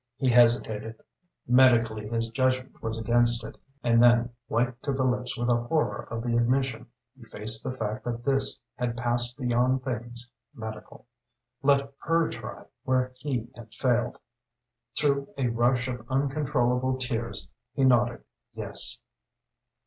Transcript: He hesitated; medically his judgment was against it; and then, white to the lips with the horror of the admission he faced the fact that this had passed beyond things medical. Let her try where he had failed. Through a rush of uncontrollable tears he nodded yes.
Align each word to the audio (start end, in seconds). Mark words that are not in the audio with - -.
He 0.17 0.29
hesitated; 0.29 0.99
medically 1.47 2.07
his 2.09 2.29
judgment 2.29 2.81
was 2.81 2.97
against 2.97 3.43
it; 3.43 3.59
and 3.83 4.01
then, 4.01 4.31
white 4.47 4.81
to 4.81 4.91
the 4.91 5.03
lips 5.03 5.37
with 5.37 5.45
the 5.47 5.55
horror 5.57 6.07
of 6.09 6.23
the 6.23 6.35
admission 6.35 6.87
he 7.15 7.23
faced 7.23 7.63
the 7.63 7.71
fact 7.77 8.03
that 8.05 8.23
this 8.25 8.57
had 8.73 8.97
passed 8.97 9.37
beyond 9.37 9.83
things 9.83 10.27
medical. 10.55 11.05
Let 11.61 11.93
her 11.99 12.29
try 12.31 12.65
where 12.83 13.11
he 13.15 13.47
had 13.55 13.75
failed. 13.75 14.17
Through 14.97 15.29
a 15.37 15.49
rush 15.49 15.87
of 15.87 16.09
uncontrollable 16.09 16.97
tears 16.97 17.51
he 17.75 17.83
nodded 17.83 18.23
yes. 18.55 19.03